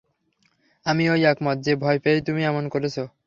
[0.85, 2.95] আমিও একমত যে ভয় পেয়েই তুমি এমন করেছ।